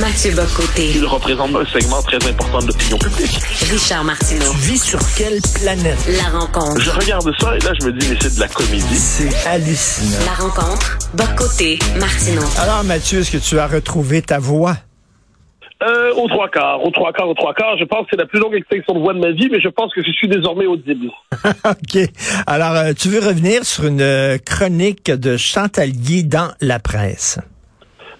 [0.00, 0.92] Mathieu Bocoté.
[0.94, 3.40] Il représente un segment très important de l'opinion publique.
[3.68, 4.52] Richard Martineau.
[4.52, 5.98] Tu vis sur quelle planète?
[6.16, 6.80] La rencontre.
[6.80, 8.94] Je regarde ça et là, je me dis, mais c'est de la comédie.
[8.94, 10.24] C'est hallucinant.
[10.24, 10.98] La rencontre.
[11.14, 11.80] Bocoté.
[11.98, 12.42] Martineau.
[12.60, 14.76] Alors, Mathieu, est-ce que tu as retrouvé ta voix?
[15.82, 17.76] Euh, aux trois quarts, aux trois quarts, aux trois quarts.
[17.78, 19.68] Je pense que c'est la plus longue extinction de voix de ma vie, mais je
[19.68, 21.10] pense que je suis désormais audible.
[21.64, 21.98] OK.
[22.46, 27.40] Alors, euh, tu veux revenir sur une euh, chronique de Chantalier dans la presse?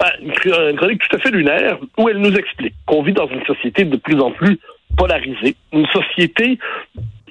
[0.00, 3.12] Ah, une chr- une chronique tout à fait lunaire où elle nous explique qu'on vit
[3.12, 4.58] dans une société de plus en plus
[4.96, 6.58] polarisée, une société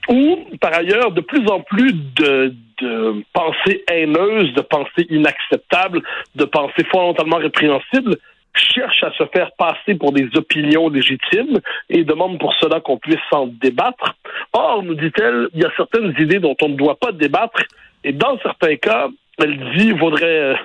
[0.10, 6.02] où, par ailleurs, de plus en plus de, de pensées haineuses, de pensées inacceptables,
[6.36, 8.18] de pensées fondamentalement répréhensibles
[8.54, 13.20] cherchent à se faire passer pour des opinions légitimes et demandent pour cela qu'on puisse
[13.30, 14.16] s'en débattre.
[14.52, 17.62] Or, nous dit-elle, il y a certaines idées dont on ne doit pas débattre
[18.04, 19.10] et dans certains cas,
[19.42, 20.56] elle dit, vaudrait...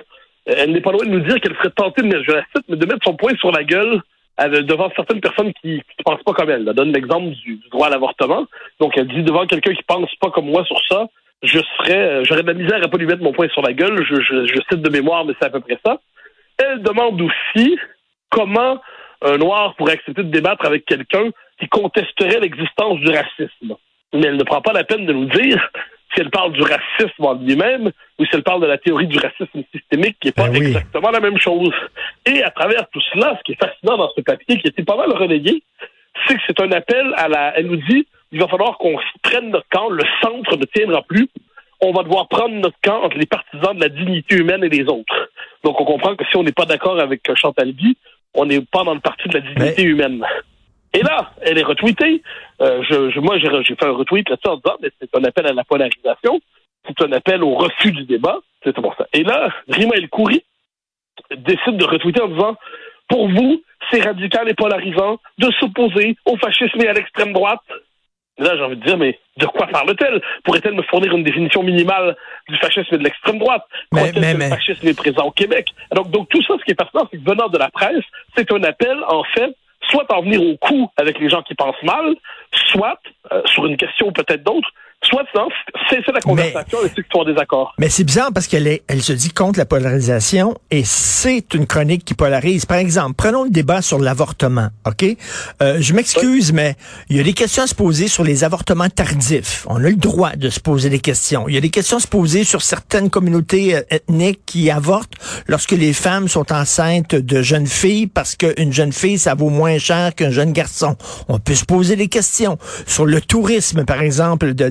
[0.49, 2.69] euh, elle n'est pas loin de nous dire qu'elle serait tentée de, je la cite,
[2.69, 4.01] de mettre son poing sur la gueule
[4.39, 6.65] euh, devant certaines personnes qui ne pensent pas comme elle.
[6.67, 8.45] Elle donne l'exemple du, droit à l'avortement.
[8.79, 11.07] Donc, elle dit devant quelqu'un qui pense pas comme moi sur ça,
[11.43, 13.73] je serais, euh, j'aurais de la misère à pas lui mettre mon poing sur la
[13.73, 14.03] gueule.
[14.05, 15.99] Je cite de mémoire, mais c'est à peu près ça.
[16.57, 17.77] Elle demande aussi
[18.29, 18.79] comment
[19.21, 23.75] un noir pourrait accepter de débattre avec quelqu'un qui contesterait l'existence du racisme.
[24.13, 25.69] Mais elle ne prend pas la peine de nous dire
[26.13, 29.17] si elle parle du racisme en lui-même ou si elle parle de la théorie du
[29.17, 30.67] racisme systémique qui n'est pas Ben oui.
[30.67, 31.73] exactement la même chose.
[32.25, 34.97] Et à travers tout cela, ce qui est fascinant dans ce papier, qui était pas
[34.97, 35.63] mal relayé,
[36.27, 37.57] c'est que c'est un appel à la...
[37.57, 41.29] Elle nous dit, il va falloir qu'on prenne notre camp, le centre ne tiendra plus,
[41.81, 44.83] on va devoir prendre notre camp entre les partisans de la dignité humaine et les
[44.83, 45.29] autres.
[45.63, 47.97] Donc on comprend que si on n'est pas d'accord avec euh, Chantal Guy,
[48.33, 50.23] on n'est pas dans le parti de la dignité humaine.
[50.93, 52.21] Et là, elle est retweetée.
[52.61, 55.23] Euh, je, je- moi, j'ai j'ai fait un retweet là-dessus en disant, mais c'est un
[55.23, 56.39] appel à la polarisation,
[56.87, 59.07] c'est un appel au refus du débat, c'est pour ça.
[59.13, 60.43] Et là, Rima El Khoury
[61.35, 62.55] décide de retweeter en disant,
[63.07, 63.61] pour vous,
[63.91, 67.61] c'est radical et polarisant de s'opposer au fascisme et à l'extrême droite.
[68.39, 70.19] Et là, j'ai envie de dire, mais de quoi parle-t-elle?
[70.43, 72.15] Pourrait-elle me fournir une définition minimale
[72.49, 73.63] du fascisme et de l'extrême droite?
[73.91, 75.67] Mais- mais- que mais- le fascisme est présent au Québec?
[75.93, 78.03] Donc, donc, tout ça, ce qui est fascinant, c'est que venant de la presse,
[78.35, 79.55] c'est un appel, en fait,
[79.93, 82.15] soit en venir au coup avec les gens qui pensent mal,
[82.51, 82.99] soit,
[83.31, 84.69] euh, sur une question ou peut-être d'autres,
[85.03, 85.47] soit non,
[85.89, 87.73] cesser la conversation et ceux qui sont en désaccord.
[87.77, 92.05] Mais c'est bizarre parce qu'elle elle se dit contre la polarisation et c'est une chronique
[92.05, 92.65] qui polarise.
[92.65, 95.05] Par exemple, prenons le débat sur l'avortement, OK?
[95.61, 96.75] Euh, je m'excuse, mais
[97.09, 99.65] il y a des questions à se poser sur les avortements tardifs.
[99.69, 101.47] On a le droit de se poser des questions.
[101.47, 105.13] Il y a des questions à se poser sur certaines communautés euh, ethniques qui avortent
[105.47, 109.77] lorsque les femmes sont enceintes de jeunes filles parce qu'une jeune fille, ça vaut moins
[109.77, 110.95] cher qu'un jeune garçon.
[111.27, 114.69] On peut se poser des questions sur le tourisme, par exemple, de-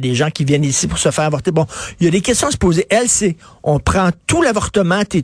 [0.00, 1.50] des gens qui viennent ici pour se faire avorter.
[1.50, 1.66] Bon,
[2.00, 2.86] il y a des questions à se poser.
[2.90, 5.22] Elle, c'est, on prend tout l'avortement, t'es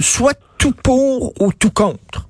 [0.00, 2.26] soit tout pour ou tout contre.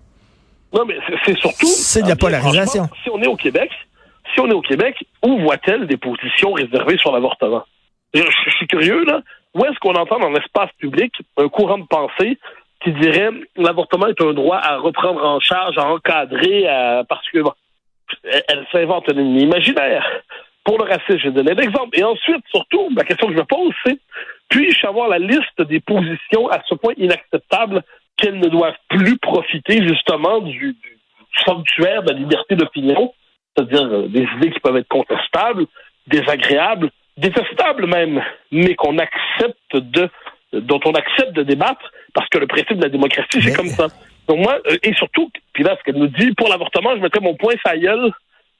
[0.73, 1.67] Non, mais c'est- surtout.
[1.67, 2.89] C'est de la Ah, polarisation.
[3.03, 3.71] Si on est au Québec,
[4.35, 7.65] si on est au Québec, où voit-elle des positions réservées sur l'avortement?
[8.15, 9.21] Je, je suis curieux, là.
[9.55, 12.39] Où est-ce qu'on entend dans l'espace public un courant de pensée
[12.85, 17.41] qui dirait l'avortement est un droit à reprendre en charge, à encadrer, à, parce que
[17.41, 17.53] bon,
[18.25, 20.05] elle, elle s'invente un ennemi imaginaire.
[20.67, 21.97] Pour le racisme, j'ai donné l'exemple.
[21.97, 23.99] Et ensuite, surtout, la question que je me pose, c'est
[24.49, 27.83] puis-je avoir la liste des positions à ce point inacceptables
[28.17, 30.99] qu'elles ne doivent plus profiter justement du, du
[31.45, 33.15] sanctuaire de la liberté d'opinion,
[33.55, 35.67] c'est-à-dire euh, des idées qui peuvent être contestables,
[36.09, 38.21] désagréables, détestables même,
[38.51, 40.11] mais qu'on accepte de
[40.53, 43.69] dont on accepte de débattre parce que le principe de la démocratie, c'est Mais- comme
[43.69, 43.87] ça.
[44.27, 47.21] Donc moi, euh, et surtout, puis là, ce qu'elle nous dit, pour l'avortement, je mettrais
[47.21, 48.11] mon point gueule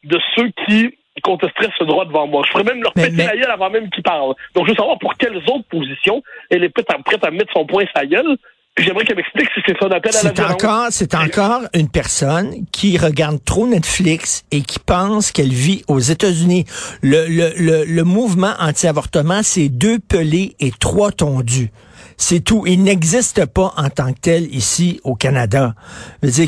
[0.05, 2.43] de ceux qui contesteraient ce droit devant moi.
[2.47, 4.35] Je ferais même leur Mais- péter mais- la gueule avant même qu'ils parlent.
[4.55, 7.53] Donc je veux savoir pour quelles autres positions elle est prête à, prête à mettre
[7.55, 8.37] son point la gueule.
[8.79, 10.53] J'aimerais qu'elle m'explique si c'est son appel à la violence.
[10.53, 15.99] encore, c'est encore une personne qui regarde trop Netflix et qui pense qu'elle vit aux
[15.99, 16.67] États-Unis.
[17.01, 21.71] Le, le, le, le mouvement anti-avortement, c'est deux pelés et trois tondus.
[22.19, 22.65] C'est tout.
[22.67, 25.75] Il n'existe pas en tant que tel ici au Canada.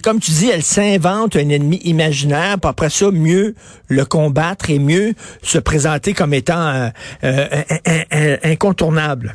[0.02, 3.54] Comme tu dis, elle s'invente un ennemi imaginaire, puis après ça, mieux
[3.88, 5.12] le combattre et mieux
[5.42, 6.88] se présenter comme étant euh,
[7.22, 9.34] euh, incontournable.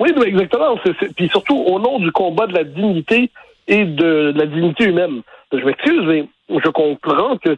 [0.00, 0.78] Oui, exactement.
[0.84, 3.30] C'est- Puis surtout au nom du combat de la dignité
[3.68, 5.22] et de, la dignité humaine.
[5.52, 7.56] Je m'excuse, mais je comprends que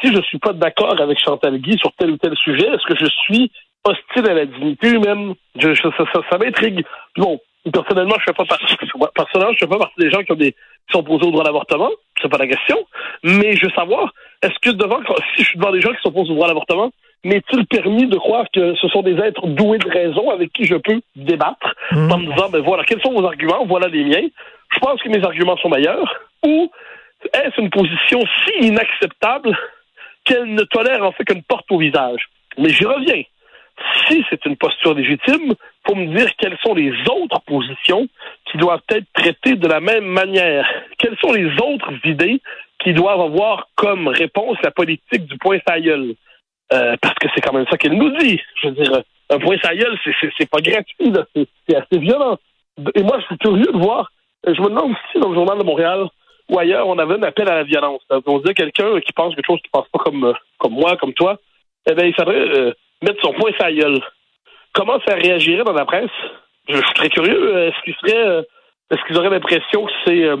[0.00, 2.98] si je suis pas d'accord avec Chantal Guy sur tel ou tel sujet, est-ce que
[2.98, 3.50] je suis
[3.84, 5.34] hostile à la dignité humaine?
[5.56, 6.84] Je, je- ça ça, ça m'intrigue.
[7.16, 7.40] Bon,
[7.72, 8.76] personnellement, je fais pas partie.
[9.14, 11.42] Personnellement, je fais pas partie des gens qui ont des qui sont opposés au droit
[11.42, 11.90] à l'avortement.
[12.20, 12.78] C'est pas la question.
[13.22, 14.98] Mais je veux savoir, est-ce que devant
[15.34, 16.90] si je suis devant des gens qui s'opposent au droit à l'avortement,
[17.24, 20.74] m'est-il permis de croire que ce sont des êtres doués de raison avec qui je
[20.76, 21.74] peux débattre
[22.12, 24.28] en me disant, ben voilà, quels sont vos arguments, voilà les miens.
[24.74, 26.20] Je pense que mes arguments sont meilleurs.
[26.44, 26.70] Ou
[27.32, 29.56] est-ce une position si inacceptable
[30.26, 32.26] qu'elle ne tolère en fait qu'une porte au visage?
[32.58, 33.22] Mais j'y reviens.
[34.08, 35.54] Si c'est une posture légitime,
[35.86, 38.06] faut me dire quelles sont les autres positions
[38.50, 40.68] qui doivent être traitées de la même manière.
[40.98, 42.40] Quelles sont les autres idées
[42.82, 46.14] qui doivent avoir comme réponse la politique du point sa gueule?
[46.72, 48.40] Euh, parce que c'est quand même ça qu'elle nous dit.
[48.62, 49.98] Je veux dire, un point sa gueule,
[50.38, 51.12] c'est, pas gratuit.
[51.34, 52.38] C'est, assez violent.
[52.94, 54.10] Et moi, je suis curieux de voir.
[54.46, 56.06] Je me demande si dans le journal de Montréal
[56.50, 58.02] ou ailleurs, on avait un appel à la violence.
[58.26, 61.14] On disait quelqu'un qui pense quelque chose qui pense pas comme, euh, comme moi, comme
[61.14, 61.38] toi,
[61.88, 62.72] eh bien, il faudrait euh,
[63.04, 64.00] mettre son point sa gueule.
[64.72, 66.10] Comment ça réagirait dans la presse?
[66.68, 67.68] Je, je suis très curieux.
[67.68, 68.42] Est-ce qu'ils seraient, euh,
[68.90, 70.36] est-ce qu'ils auraient l'impression que c'est euh,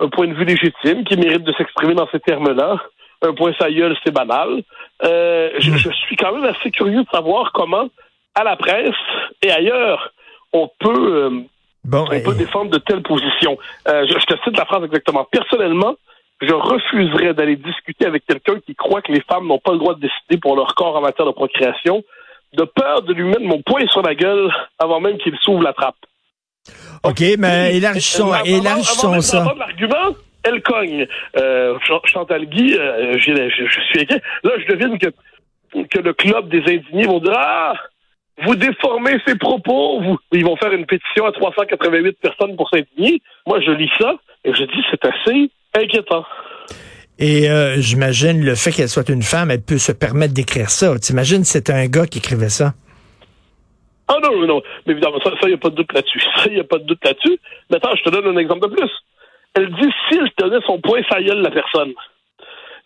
[0.00, 2.76] un point de vue légitime qui mérite de s'exprimer dans ces termes-là?
[3.22, 4.62] Un point sa gueule, c'est banal.
[5.04, 7.88] Euh, je, je suis quand même assez curieux de savoir comment,
[8.34, 8.94] à la presse
[9.42, 10.12] et ailleurs,
[10.52, 11.30] on peut, euh,
[11.84, 13.58] Bon, on peut défendre de telles positions.
[13.88, 15.24] Euh, je, je te cite la phrase exactement.
[15.30, 15.96] Personnellement,
[16.40, 19.94] je refuserais d'aller discuter avec quelqu'un qui croit que les femmes n'ont pas le droit
[19.94, 22.04] de décider pour leur corps en matière de procréation,
[22.54, 25.72] de peur de lui mettre mon poing sur la gueule avant même qu'il s'ouvre la
[25.72, 25.96] trappe.
[27.04, 29.44] OK, mais élargissons, élargissons ça.
[29.58, 31.06] l'argument, elle cogne.
[31.36, 34.20] Euh, Ch- Chantal Guy, euh, je suis inquiet.
[34.44, 35.08] Là, je devine que,
[35.90, 37.74] que le club des indignés vont dire Ah,
[38.44, 40.00] vous déformez ses propos.
[40.02, 40.18] Vous...
[40.32, 43.22] Ils vont faire une pétition à 388 personnes pour s'indigner.
[43.46, 44.14] Moi, je lis ça
[44.44, 46.24] et je dis c'est assez inquiétant.
[47.18, 50.96] Et euh, j'imagine le fait qu'elle soit une femme, elle peut se permettre d'écrire ça.
[50.98, 52.74] T'imagines c'est un gars qui écrivait ça?
[54.06, 56.20] Ah non, non, mais évidemment, ça, il n'y a pas de doute là-dessus.
[56.36, 57.38] Ça, il n'y a pas de doute là-dessus.
[57.68, 58.90] Mais attends, je te donne un exemple de plus.
[59.54, 61.92] Elle dit s'il tenait son poing sa gueule, la personne.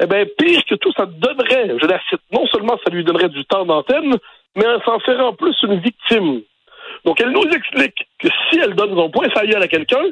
[0.02, 3.28] Eh bien, pire que tout, ça donnerait, je la cite, non seulement ça lui donnerait
[3.28, 4.16] du temps d'antenne,
[4.56, 6.42] mais elle s'en ferait en plus une victime.
[7.04, 10.04] Donc, elle nous explique que si elle donne son poing gueule à quelqu'un,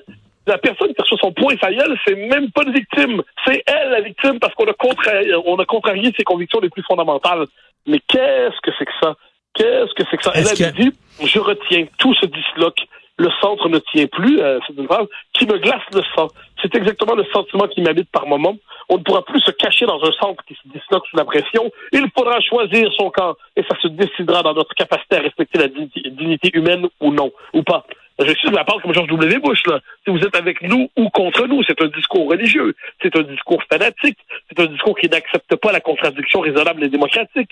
[0.47, 3.23] la personne qui reçoit son poing sa gueule, c'est même pas une victime.
[3.47, 6.83] C'est elle la victime parce qu'on a, contrarié, on a contrarié ses convictions les plus
[6.83, 7.45] fondamentales.
[7.87, 9.17] Mais qu'est-ce que c'est que ça?
[9.55, 10.33] Qu'est-ce que c'est que ça?
[10.35, 10.93] Elle a que- dit,
[11.25, 12.79] je retiens, tout se disloque.
[13.19, 16.29] Le centre ne tient plus, euh, c'est une phrase qui me glace le sang.
[16.63, 18.57] C'est exactement le sentiment qui m'habite par moment.
[18.89, 21.71] On ne pourra plus se cacher dans un centre qui se disloque sous la pression.
[21.93, 25.69] Il faudra choisir son camp et ça se décidera dans notre capacité à respecter la
[25.69, 27.85] dignité, dignité humaine ou non, ou pas.
[28.21, 29.39] Je suis de la part comme George W.
[29.39, 29.81] Bush, là.
[30.05, 33.63] Si vous êtes avec nous ou contre nous, c'est un discours religieux, c'est un discours
[33.71, 34.19] fanatique,
[34.49, 37.51] c'est un discours qui n'accepte pas la contradiction raisonnable et démocratique.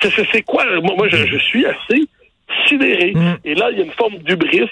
[0.00, 0.64] C'est- quoi?
[0.80, 2.02] Moi, moi je, je suis assez
[2.66, 3.12] sidéré.
[3.14, 3.36] Mm.
[3.44, 4.68] Et là, il y a une forme d'ubris.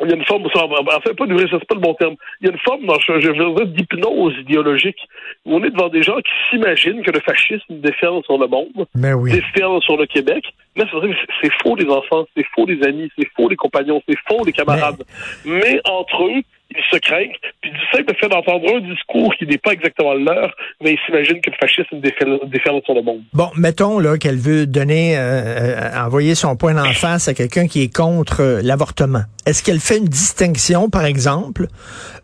[0.00, 2.16] Il y a une forme, en fait, pas d'ubris, ça, c'est pas le bon terme.
[2.40, 4.96] Il y a une forme, je, je veux dire, d'hypnose idéologique,
[5.44, 8.86] où on est devant des gens qui s'imaginent que le fascisme déferle sur le monde,
[8.94, 9.32] Mais oui.
[9.32, 10.44] déferle sur le Québec.
[10.76, 13.56] Mais c'est vrai, c'est- c'est faux les enfants, c'est faux les amis, c'est faux les
[13.56, 15.02] compagnons, c'est faux les camarades.
[15.44, 16.40] Mais entre eux,
[16.74, 20.24] ils se craignent, puis du simple fait d'entendre un discours qui n'est pas exactement le
[20.24, 23.20] leur, mais ils s'imaginent que le fascisme déferle, déferle sur le monde.
[23.34, 27.66] Bon, mettons là qu'elle veut donner, euh, euh, envoyer son point d'en face à quelqu'un
[27.66, 29.24] qui est contre euh, l'avortement.
[29.44, 31.66] Est-ce qu'elle fait une distinction, par exemple,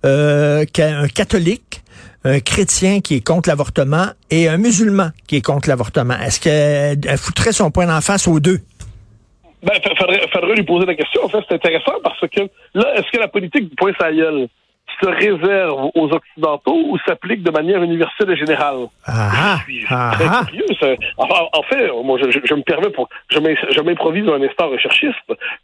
[0.07, 1.83] euh, qu'un catholique,
[2.25, 6.19] un chrétien qui est contre l'avortement et un musulman qui est contre l'avortement?
[6.19, 8.61] Est-ce qu'elle elle foutrait son point d'en face aux deux?
[9.63, 11.25] Ben, fa- faudrait, faudrait lui poser la question.
[11.25, 12.41] En fait, c'est intéressant parce que
[12.75, 14.49] là, est-ce que la politique du point sa gueule
[15.03, 18.87] se réserve aux Occidentaux ou s'applique de manière universelle et générale?
[19.07, 20.43] Ah, Je suis ah, très ah.
[20.49, 20.65] curieux.
[21.17, 25.15] Enfin, en fait, moi, je, je- je me permets pour, je m'improvise un instant recherchiste.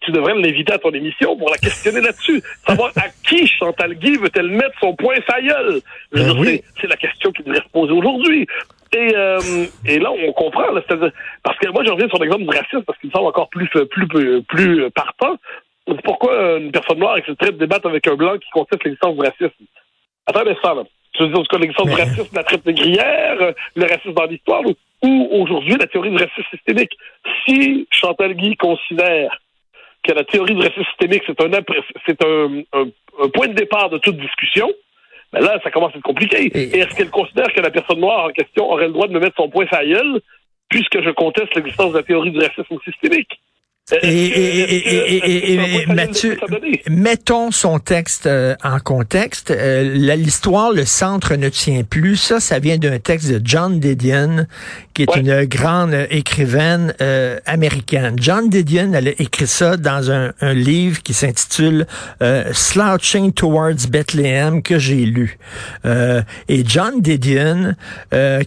[0.01, 2.43] Tu devrais l'inviter à ton émission pour la questionner là-dessus.
[2.67, 5.81] Savoir à qui Chantal Guy veut-elle mettre son point sa gueule?
[6.13, 6.63] Ben oui.
[6.81, 8.47] c'est- la question qui devrait se poser aujourd'hui.
[8.97, 9.41] Et, euh,
[9.87, 10.71] et là, on comprend.
[10.71, 10.81] Là,
[11.43, 13.69] parce que moi, je reviens sur l'exemple du racisme parce qu'il me semble encore plus,
[13.91, 15.35] plus, plus, plus partant.
[16.03, 19.65] Pourquoi une personne noire accepterait de débattre avec un blanc qui conteste l'existence du racisme?
[20.27, 20.85] Attends un instant, là.
[21.13, 23.85] Tu veux dire, en tout cas, l'existence du Mais- racisme, la traite négrière, euh, le
[23.85, 26.93] racisme dans l'histoire, ou, ou aujourd'hui la théorie du racisme systémique.
[27.45, 29.39] Si Chantal Guy considère
[30.03, 31.51] que la théorie du racisme systémique, c'est un,
[32.07, 34.71] c'est un, un, point de départ de toute discussion,
[35.33, 36.51] ben là, ça commence à être compliqué.
[36.55, 39.21] Et, est-ce qu'elle considère que la personne noire en question aurait le droit de me
[39.21, 40.21] mettre son point gueule,
[40.69, 43.41] puisque je conteste l'existence de la théorie du racisme systémique?
[44.03, 46.39] Et, Mathieu,
[46.89, 49.51] mettons son texte euh, en contexte.
[49.51, 52.17] Euh, l'histoire, le centre ne tient plus.
[52.17, 54.47] Ça, ça vient d'un texte de John Didion,
[54.95, 58.17] qui est une grande écrivaine euh, américaine.
[58.19, 61.87] John Didion, elle a écrit ça dans un, un livre qui s'intitule
[62.53, 65.37] Slouching Towards Bethlehem que j'ai lu.
[65.85, 67.75] et John Didion,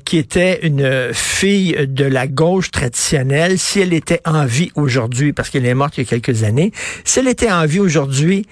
[0.03, 5.49] qui était une fille de la gauche traditionnelle, si elle était en vie aujourd'hui parce
[5.49, 6.71] qu'elle est morte il y a quelques années,
[7.03, 8.45] si elle était en vie aujourd'hui,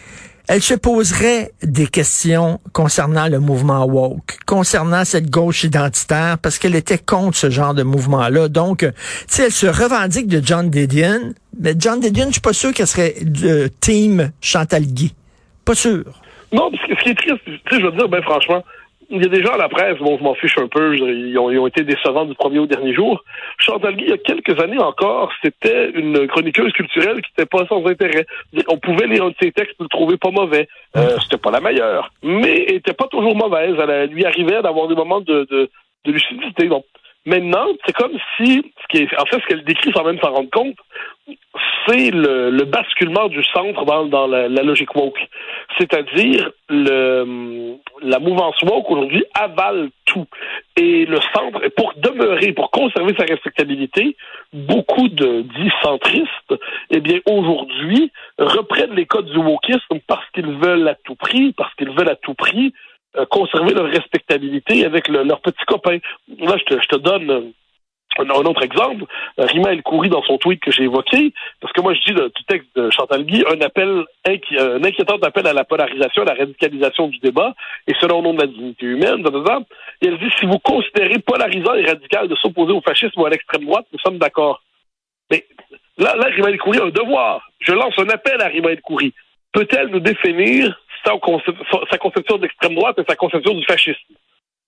[0.48, 6.76] elle se poserait des questions concernant le mouvement woke, concernant cette gauche identitaire, parce qu'elle
[6.76, 8.48] était contre ce genre de mouvement-là.
[8.48, 8.94] Donc, tu
[9.28, 12.88] sais, elle se revendique de John Didion, mais John Didion, je suis pas sûr qu'elle
[12.88, 15.16] serait de team Chantal Guy.
[15.64, 16.04] Pas sûr.
[16.54, 18.64] Non, parce que ce qui est triste, tu sais, je veux dire, ben franchement,
[19.10, 21.38] il y a des gens à la presse, bon, je m'en fiche un peu, ils
[21.38, 23.24] ont, ils ont, été décevants du premier au dernier jour.
[23.58, 27.66] Chantal Guy, il y a quelques années encore, c'était une chroniqueuse culturelle qui n'était pas
[27.68, 28.26] sans intérêt.
[28.68, 30.68] On pouvait lire un de ses textes et le trouver pas mauvais.
[30.96, 33.76] Euh, c'était pas la meilleure, mais elle était pas toujours mauvaise.
[33.78, 35.70] Elle, lui arrivait d'avoir des moments de, de,
[36.06, 36.68] de lucidité.
[36.68, 36.86] Donc,
[37.26, 40.32] maintenant, c'est comme si, ce qui est, en fait, ce qu'elle décrit sans même s'en
[40.32, 40.78] rendre compte,
[41.88, 45.20] c'est le, basculement du centre dans, la, logique woke.
[45.78, 50.26] C'est-à-dire le la mouvance woke aujourd'hui avale tout.
[50.78, 54.16] Et le centre, pour demeurer, pour conserver sa respectabilité,
[54.54, 56.54] beaucoup de dits centristes,
[56.92, 61.74] eh bien, aujourd'hui, reprennent les codes du wokisme parce qu'ils veulent à tout prix, parce
[61.76, 62.74] qu'ils veulent à tout prix
[63.30, 66.00] conserver leur respectabilité avec leurs petits copains.
[66.40, 67.54] Là, je te, je te donne
[68.18, 69.06] un, autre exemple,
[69.40, 72.14] euh, Rima El Khoury dans son tweet que j'ai évoqué, parce que moi je dis
[72.14, 76.34] du texte de Chantal Guy un appel un inquiétant appel à la polarisation, à la
[76.34, 77.54] radicalisation du débat,
[77.88, 79.24] et selon au nom de la dignité humaine,
[80.02, 83.30] et elle dit si vous considérez polarisant et radical de s'opposer au fascisme ou à
[83.30, 84.62] l'extrême droite, nous sommes d'accord.
[85.32, 85.46] Mais
[85.98, 87.42] là, là, Rima El Khoury a un devoir.
[87.60, 89.14] Je lance un appel à Rima El Khoury.
[89.52, 94.14] Peut-elle nous définir sa, conception d'extrême droite et sa conception du fascisme?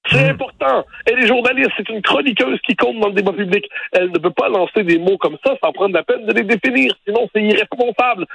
[0.10, 0.32] C'est hmm.
[0.32, 0.86] important.
[1.06, 3.68] Elle est journaliste, c'est une chroniqueuse qui compte dans le débat public.
[3.92, 6.44] Elle ne peut pas lancer des mots comme ça sans prendre la peine de les
[6.44, 6.94] définir.
[7.06, 8.26] Sinon, c'est irresponsable.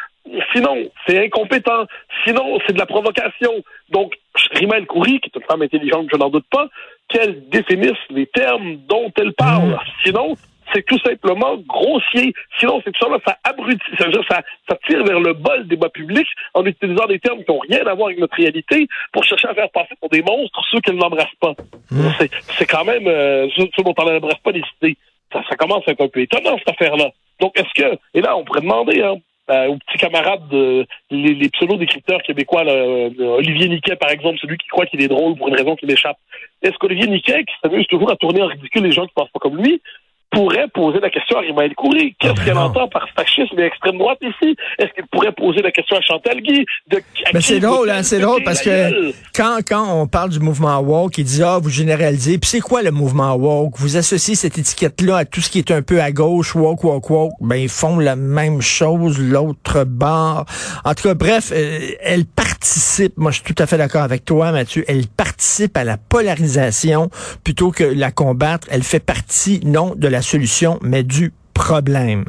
[0.54, 1.86] Sinon, c'est incompétent.
[2.26, 3.52] Sinon, c'est de la provocation.
[3.88, 4.14] Donc,
[4.52, 6.68] Rima El Khoury, qui est une femme intelligente, je n'en doute pas,
[7.08, 9.70] qu'elle définisse les termes dont elle parle.
[9.70, 9.78] Hmm.
[10.04, 10.36] Sinon,
[10.72, 12.32] c'est tout simplement grossier.
[12.58, 15.88] Sinon, c'est tout ça, ça abrutit, ça, ça, ça tire vers le bas le débat
[15.88, 19.48] public en utilisant des termes qui n'ont rien à voir avec notre réalité pour chercher
[19.48, 21.54] à faire passer pour des monstres ceux qui ne l'embrassent pas.
[21.90, 22.08] Mmh.
[22.58, 24.96] C'est quand même euh, ceux, dont on n'embrasse pas les idées.
[25.32, 27.10] Ça, ça, commence à être un peu étonnant, cette affaire-là.
[27.40, 29.16] Donc, est-ce que, et là, on pourrait demander, hein,
[29.50, 34.58] euh, aux petits camarades de, les, les pseudo-décrypteurs québécois, là, Olivier Niquet, par exemple, celui
[34.58, 36.18] qui croit qu'il est drôle pour une raison qui m'échappe.
[36.62, 39.40] Est-ce qu'Olivier Niquet, qui s'amuse toujours à tourner en ridicule les gens qui pensent pas
[39.40, 39.82] comme lui,
[40.32, 42.16] pourrait poser la question à Rima El Khoury.
[42.18, 44.56] Qu'est-ce ah, ben qu'elle entend par fascisme et extrême droite ici?
[44.78, 46.64] Est-ce qu'elle pourrait poser la question à Chantal Guy?
[46.88, 47.00] De,
[47.34, 51.18] Mais c'est drôle, hein, c'est drôle parce que quand, quand on parle du mouvement woke,
[51.18, 52.38] il dit, ah, vous généralisez.
[52.38, 53.74] Puis c'est quoi le mouvement woke?
[53.76, 57.10] Vous associez cette étiquette-là à tout ce qui est un peu à gauche, woke, woke,
[57.10, 57.32] woke.
[57.40, 60.46] Ben, ils font la même chose, l'autre bord.
[60.84, 64.24] En tout cas, bref, euh, elle participe, moi je suis tout à fait d'accord avec
[64.24, 67.10] toi, Mathieu, elle participe à la polarisation
[67.44, 68.66] plutôt que la combattre.
[68.70, 72.24] Elle fait partie, non, de la solution, mais du problème.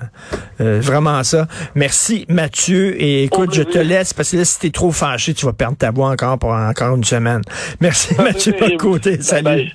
[0.62, 1.48] Euh, vraiment ça.
[1.76, 3.02] Merci Mathieu.
[3.02, 5.78] Et écoute, je te laisse parce que là, si t'es trop fâché, tu vas perdre
[5.78, 7.42] ta voix encore pour encore une semaine.
[7.80, 9.22] Merci Mathieu côté.
[9.22, 9.44] Salut.
[9.44, 9.72] bye.